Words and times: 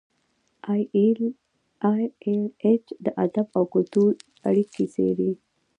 ای 0.69 0.81
ایل 0.97 1.21
ایچ 2.63 2.85
د 3.03 3.05
ادب 3.25 3.47
او 3.57 3.63
کلتور 3.73 4.11
اړیکې 4.49 4.85
څیړي. 4.93 5.31